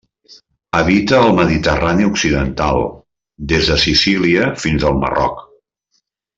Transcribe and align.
Habita 0.77 1.19
al 1.25 1.35
Mediterrani 1.39 2.07
occidental, 2.13 2.81
des 3.53 3.71
de 3.73 3.79
Sicília 3.87 4.51
fins 4.67 4.89
al 4.93 4.99
Marroc. 5.07 5.49